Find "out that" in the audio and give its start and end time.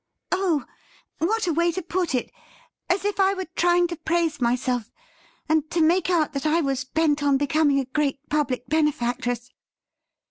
6.09-6.47